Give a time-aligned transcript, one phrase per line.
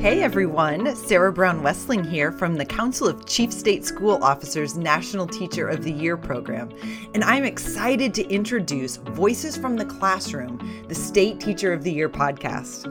[0.00, 5.26] Hey everyone, Sarah Brown Wessling here from the Council of Chief State School Officers National
[5.26, 6.70] Teacher of the Year program,
[7.14, 12.08] and I'm excited to introduce Voices from the Classroom, the State Teacher of the Year
[12.08, 12.86] podcast.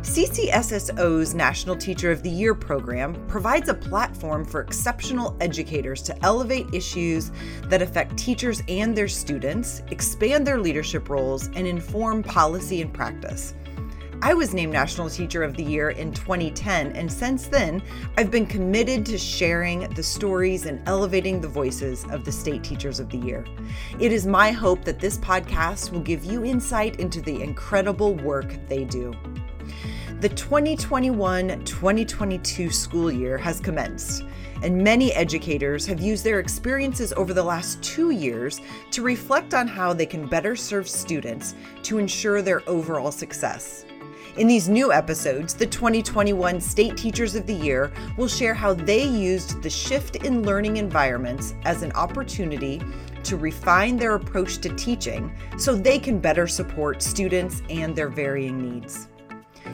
[0.00, 6.66] CCSSO's National Teacher of the Year program provides a platform for exceptional educators to elevate
[6.74, 7.30] issues
[7.66, 13.54] that affect teachers and their students, expand their leadership roles, and inform policy and practice.
[14.22, 17.82] I was named National Teacher of the Year in 2010, and since then,
[18.18, 23.00] I've been committed to sharing the stories and elevating the voices of the State Teachers
[23.00, 23.46] of the Year.
[23.98, 28.52] It is my hope that this podcast will give you insight into the incredible work
[28.68, 29.14] they do.
[30.20, 34.24] The 2021 2022 school year has commenced,
[34.62, 39.66] and many educators have used their experiences over the last two years to reflect on
[39.66, 43.86] how they can better serve students to ensure their overall success.
[44.36, 49.02] In these new episodes, the 2021 State Teachers of the Year will share how they
[49.02, 52.80] used the shift in learning environments as an opportunity
[53.24, 58.62] to refine their approach to teaching so they can better support students and their varying
[58.62, 59.08] needs.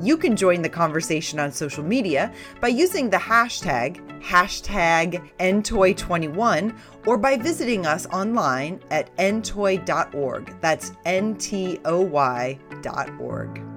[0.00, 6.76] You can join the conversation on social media by using the hashtag, hashtag NTOY21,
[7.06, 10.60] or by visiting us online at ntoy.org.
[10.60, 13.67] That's N-T-O-Y dot N T O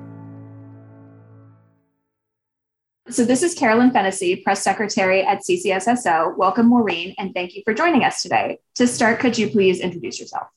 [3.11, 6.37] So this is Carolyn Phenicie, Press Secretary at CCSSO.
[6.37, 8.59] Welcome, Maureen, and thank you for joining us today.
[8.75, 10.47] To start, could you please introduce yourself?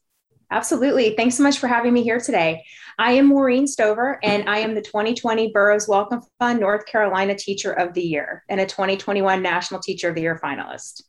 [0.52, 1.16] Absolutely.
[1.16, 2.62] Thanks so much for having me here today.
[2.96, 7.72] I am Maureen Stover, and I am the 2020 Burroughs Wellcome Fund North Carolina Teacher
[7.72, 11.02] of the Year and a 2021 National Teacher of the Year finalist.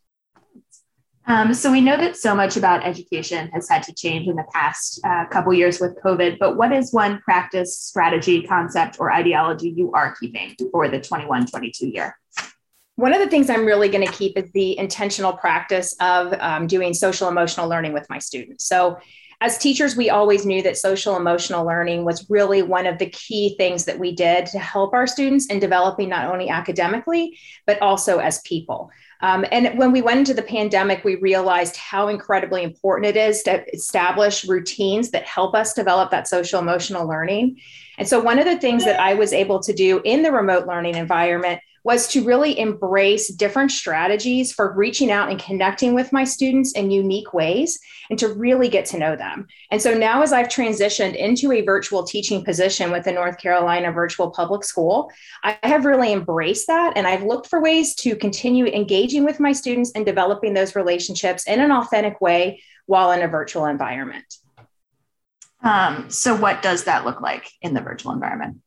[1.28, 4.46] Um, so we know that so much about education has had to change in the
[4.54, 9.70] past uh, couple years with COVID, but what is one practice, strategy, concept, or ideology
[9.70, 12.16] you are keeping for the 21-22 year?
[12.96, 16.68] One of the things I'm really going to keep is the intentional practice of um,
[16.68, 18.66] doing social emotional learning with my students.
[18.68, 19.00] So
[19.42, 23.56] as teachers, we always knew that social emotional learning was really one of the key
[23.58, 28.20] things that we did to help our students in developing not only academically, but also
[28.20, 28.92] as people.
[29.22, 33.44] Um, and when we went into the pandemic, we realized how incredibly important it is
[33.44, 37.60] to establish routines that help us develop that social emotional learning.
[37.98, 40.68] And so, one of the things that I was able to do in the remote
[40.68, 46.24] learning environment was to really embrace different strategies for reaching out and connecting with my
[46.24, 47.80] students in unique ways
[48.10, 49.46] and to really get to know them.
[49.70, 53.92] And so now, as I've transitioned into a virtual teaching position with the North Carolina
[53.92, 55.12] Virtual Public School,
[55.44, 56.94] I have really embraced that.
[56.98, 61.46] And I've looked for ways to continue engaging with my students and developing those relationships
[61.46, 64.26] in an authentic way while in a virtual environment.
[65.62, 68.58] Um, so, what does that look like in the virtual environment?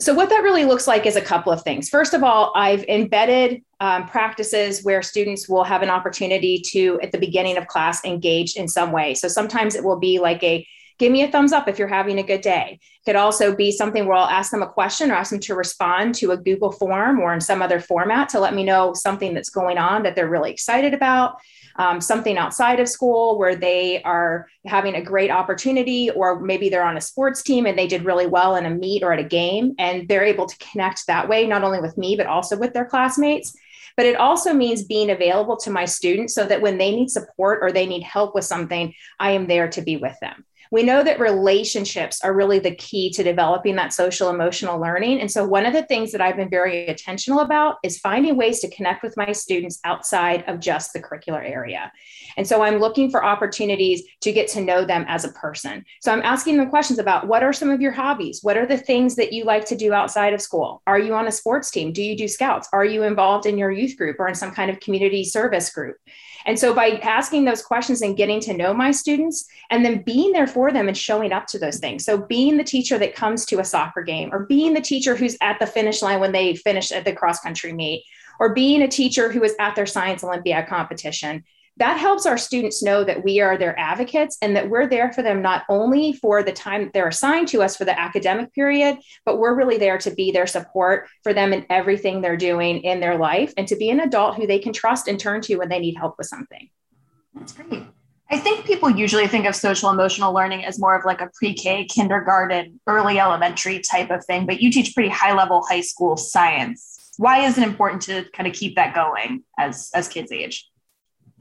[0.00, 1.88] So, what that really looks like is a couple of things.
[1.88, 7.10] First of all, I've embedded um, practices where students will have an opportunity to, at
[7.10, 9.14] the beginning of class, engage in some way.
[9.14, 10.64] So, sometimes it will be like a
[10.98, 12.78] give me a thumbs up if you're having a good day.
[12.80, 15.54] It could also be something where I'll ask them a question or ask them to
[15.54, 19.34] respond to a Google form or in some other format to let me know something
[19.34, 21.38] that's going on that they're really excited about
[21.78, 26.84] um, something outside of school where they are having a great opportunity, or maybe they're
[26.84, 29.24] on a sports team and they did really well in a meet or at a
[29.24, 32.74] game, and they're able to connect that way, not only with me, but also with
[32.74, 33.56] their classmates.
[33.96, 37.60] But it also means being available to my students so that when they need support
[37.62, 41.02] or they need help with something, I am there to be with them we know
[41.02, 45.20] that relationships are really the key to developing that social emotional learning.
[45.20, 48.60] And so, one of the things that I've been very intentional about is finding ways
[48.60, 51.92] to connect with my students outside of just the curricular area.
[52.36, 55.84] And so, I'm looking for opportunities to get to know them as a person.
[56.00, 58.40] So, I'm asking them questions about what are some of your hobbies?
[58.42, 60.82] What are the things that you like to do outside of school?
[60.86, 61.92] Are you on a sports team?
[61.92, 62.68] Do you do scouts?
[62.72, 65.96] Are you involved in your youth group or in some kind of community service group?
[66.46, 70.32] And so by asking those questions and getting to know my students and then being
[70.32, 72.04] there for them and showing up to those things.
[72.04, 75.36] So being the teacher that comes to a soccer game or being the teacher who's
[75.40, 78.04] at the finish line when they finish at the cross country meet
[78.40, 81.44] or being a teacher who is at their science olympiad competition
[81.78, 85.22] that helps our students know that we are their advocates and that we're there for
[85.22, 88.98] them not only for the time that they're assigned to us for the academic period,
[89.24, 92.98] but we're really there to be their support for them in everything they're doing in
[92.98, 95.68] their life and to be an adult who they can trust and turn to when
[95.68, 96.68] they need help with something.
[97.34, 97.84] That's great.
[98.30, 101.54] I think people usually think of social emotional learning as more of like a pre
[101.54, 106.16] K, kindergarten, early elementary type of thing, but you teach pretty high level high school
[106.16, 107.12] science.
[107.16, 110.68] Why is it important to kind of keep that going as, as kids age?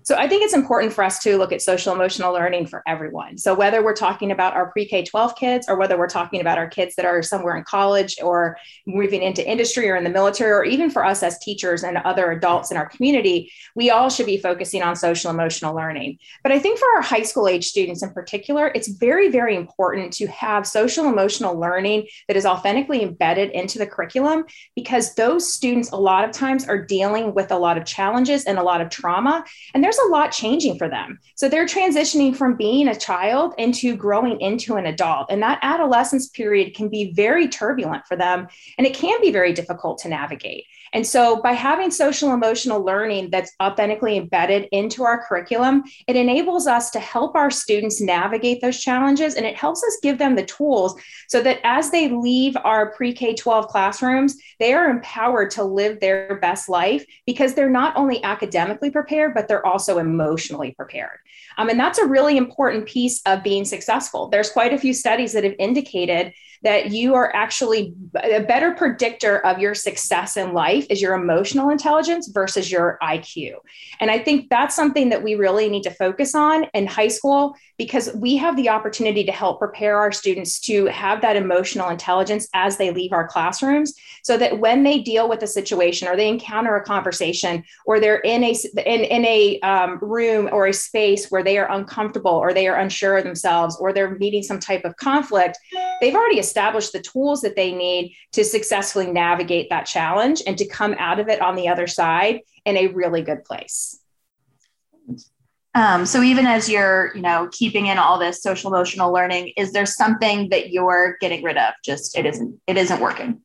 [0.07, 3.38] So I think it's important for us to look at social emotional learning for everyone.
[3.38, 6.69] So whether we're talking about our pre-K 12 kids or whether we're talking about our
[6.69, 10.63] kids that are somewhere in college or moving into industry or in the military or
[10.63, 14.38] even for us as teachers and other adults in our community, we all should be
[14.38, 16.18] focusing on social emotional learning.
[16.42, 20.13] But I think for our high school age students in particular, it's very very important
[20.13, 25.92] to have social emotional learning that is authentically embedded into the curriculum because those students
[25.92, 28.89] a lot of times are dealing with a lot of challenges and a lot of
[28.89, 29.44] trauma
[29.74, 31.19] and there's a lot changing for them.
[31.35, 35.27] So they're transitioning from being a child into growing into an adult.
[35.29, 38.47] And that adolescence period can be very turbulent for them
[38.77, 40.65] and it can be very difficult to navigate.
[40.94, 46.68] And so, by having social emotional learning that's authentically embedded into our curriculum, it enables
[46.68, 50.45] us to help our students navigate those challenges and it helps us give them the
[50.45, 55.63] tools so that as they leave our pre K 12 classrooms, they are empowered to
[55.63, 61.19] live their best life because they're not only academically prepared, but they're also emotionally prepared.
[61.57, 64.30] Um, and that's a really important piece of being successful.
[64.30, 66.33] There's quite a few studies that have indicated
[66.63, 71.69] that you are actually a better predictor of your success in life is your emotional
[71.69, 73.56] intelligence versus your IQ.
[74.00, 77.56] And I think that's something that we really need to focus on in high school
[77.77, 82.48] because we have the opportunity to help prepare our students to have that emotional intelligence
[82.54, 83.94] as they leave our classrooms
[84.24, 88.19] so that when they deal with a situation or they encounter a conversation or they're
[88.19, 88.56] in a
[88.86, 92.77] in, in a um, room or a space where they are uncomfortable or they are
[92.77, 95.57] unsure of themselves or they're meeting some type of conflict
[96.01, 100.67] they've already established the tools that they need to successfully navigate that challenge and to
[100.67, 103.99] come out of it on the other side in a really good place.
[105.75, 109.73] Um, so even as you're, you know, keeping in all this social emotional learning, is
[109.73, 111.73] there something that you're getting rid of?
[111.85, 113.41] Just it isn't it isn't working.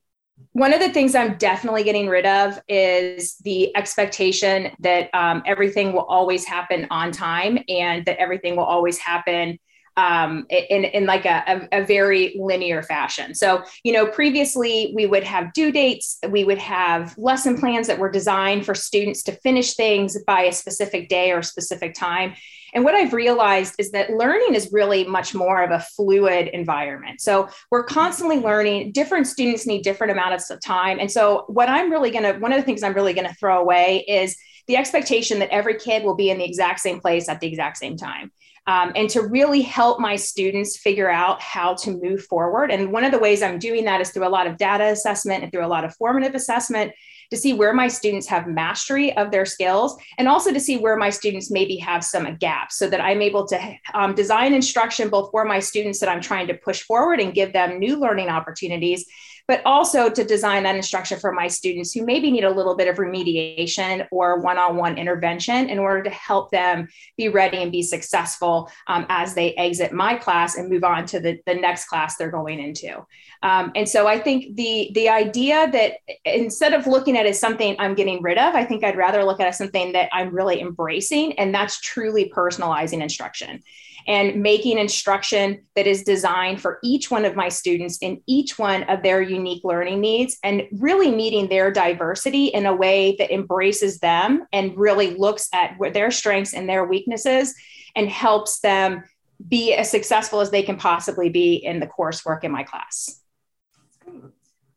[0.52, 5.92] One of the things I'm definitely getting rid of is the expectation that um, everything
[5.92, 9.58] will always happen on time and that everything will always happen
[9.96, 13.34] um, in, in like a, a, a, very linear fashion.
[13.34, 17.98] So, you know, previously we would have due dates, we would have lesson plans that
[17.98, 22.34] were designed for students to finish things by a specific day or specific time.
[22.74, 27.20] And what I've realized is that learning is really much more of a fluid environment.
[27.20, 28.92] So we're constantly learning.
[28.92, 30.98] Different students need different amounts of time.
[30.98, 33.34] And so, what I'm really going to, one of the things I'm really going to
[33.34, 34.36] throw away is
[34.68, 37.76] the expectation that every kid will be in the exact same place at the exact
[37.76, 38.30] same time
[38.66, 42.70] um, and to really help my students figure out how to move forward.
[42.70, 45.42] And one of the ways I'm doing that is through a lot of data assessment
[45.42, 46.92] and through a lot of formative assessment
[47.30, 50.96] to see where my students have mastery of their skills and also to see where
[50.96, 55.30] my students maybe have some gaps so that I'm able to um, design instruction both
[55.30, 59.06] for my students that I'm trying to push forward and give them new learning opportunities
[59.48, 62.88] but also to design that instruction for my students who maybe need a little bit
[62.88, 67.72] of remediation or one on one intervention in order to help them be ready and
[67.72, 71.86] be successful um, as they exit my class and move on to the, the next
[71.86, 73.04] class they're going into.
[73.42, 77.40] Um, and so I think the, the idea that instead of looking at it as
[77.40, 80.08] something I'm getting rid of, I think I'd rather look at it as something that
[80.12, 83.62] I'm really embracing, and that's truly personalizing instruction
[84.06, 88.82] and making instruction that is designed for each one of my students in each one
[88.84, 93.98] of their unique learning needs and really meeting their diversity in a way that embraces
[93.98, 97.54] them and really looks at their strengths and their weaknesses
[97.96, 99.02] and helps them
[99.48, 103.20] be as successful as they can possibly be in the coursework in my class.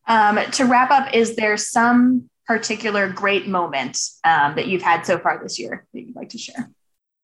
[0.07, 5.17] Um, to wrap up, is there some particular great moment um, that you've had so
[5.17, 6.69] far this year that you'd like to share?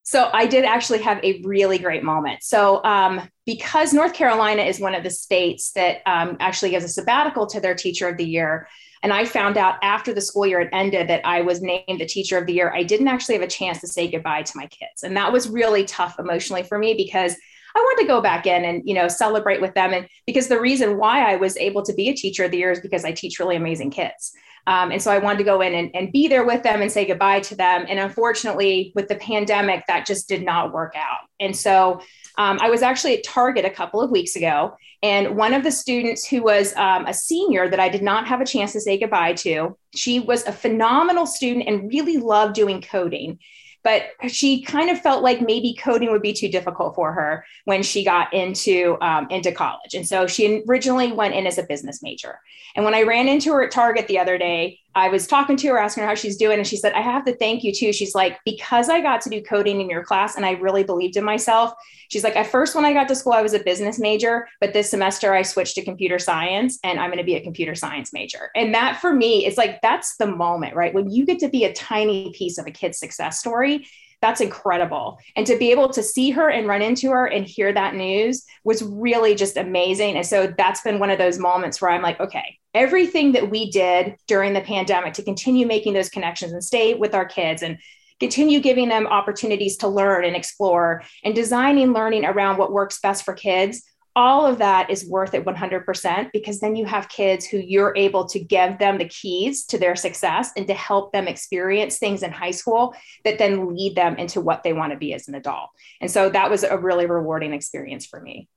[0.03, 2.43] So I did actually have a really great moment.
[2.43, 6.89] So um, because North Carolina is one of the states that um, actually gives a
[6.89, 8.67] sabbatical to their teacher of the year,
[9.03, 12.05] and I found out after the school year had ended that I was named the
[12.05, 14.67] teacher of the year, I didn't actually have a chance to say goodbye to my
[14.67, 17.35] kids, and that was really tough emotionally for me because
[17.75, 20.59] I wanted to go back in and you know celebrate with them, and because the
[20.59, 23.11] reason why I was able to be a teacher of the year is because I
[23.11, 24.33] teach really amazing kids.
[24.67, 26.91] Um, and so I wanted to go in and, and be there with them and
[26.91, 27.85] say goodbye to them.
[27.89, 31.21] And unfortunately, with the pandemic, that just did not work out.
[31.39, 32.01] And so
[32.37, 35.71] um, I was actually at Target a couple of weeks ago, and one of the
[35.71, 38.99] students who was um, a senior that I did not have a chance to say
[38.99, 43.39] goodbye to, she was a phenomenal student and really loved doing coding
[43.83, 47.83] but she kind of felt like maybe coding would be too difficult for her when
[47.83, 49.93] she got into um, into college.
[49.93, 52.39] And so she originally went in as a business major.
[52.75, 55.67] And when i ran into her at target the other day I was talking to
[55.69, 57.93] her, asking her how she's doing, and she said, I have to thank you too.
[57.93, 61.15] She's like, because I got to do coding in your class and I really believed
[61.17, 61.73] in myself.
[62.09, 64.73] She's like, at first, when I got to school, I was a business major, but
[64.73, 68.11] this semester I switched to computer science and I'm going to be a computer science
[68.11, 68.49] major.
[68.53, 70.93] And that for me is like, that's the moment, right?
[70.93, 73.87] When you get to be a tiny piece of a kid's success story,
[74.21, 75.17] that's incredible.
[75.35, 78.45] And to be able to see her and run into her and hear that news
[78.63, 80.15] was really just amazing.
[80.15, 83.69] And so that's been one of those moments where I'm like, okay, everything that we
[83.69, 87.77] did during the pandemic to continue making those connections and stay with our kids and
[88.19, 93.25] continue giving them opportunities to learn and explore and designing learning around what works best
[93.25, 93.83] for kids
[94.15, 98.25] all of that is worth it 100% because then you have kids who you're able
[98.25, 102.31] to give them the keys to their success and to help them experience things in
[102.31, 105.69] high school that then lead them into what they want to be as an adult.
[106.01, 108.49] And so that was a really rewarding experience for me.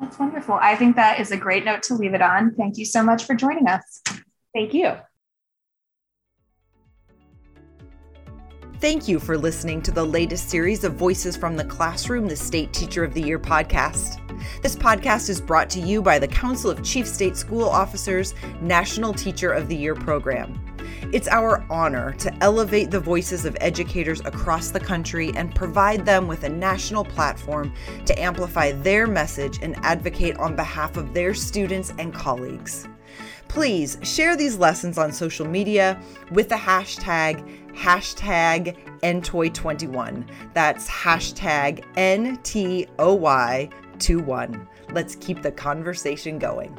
[0.00, 0.54] That's wonderful.
[0.54, 2.54] I think that is a great note to leave it on.
[2.54, 4.02] Thank you so much for joining us.
[4.54, 4.92] Thank you.
[8.80, 12.72] Thank you for listening to the latest series of Voices from the Classroom, the State
[12.72, 14.20] Teacher of the Year podcast.
[14.62, 19.12] This podcast is brought to you by the Council of Chief State School Officers National
[19.12, 20.64] Teacher of the Year program.
[21.12, 26.26] It's our honor to elevate the voices of educators across the country and provide them
[26.26, 27.72] with a national platform
[28.06, 32.88] to amplify their message and advocate on behalf of their students and colleagues.
[33.48, 36.00] Please share these lessons on social media
[36.30, 37.42] with the hashtag
[37.74, 40.28] hashtag NTOY21.
[40.52, 44.66] That's hashtag NTOY21.
[44.92, 46.76] Let's keep the conversation going.